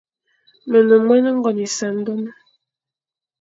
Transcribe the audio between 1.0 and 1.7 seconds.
moan ngone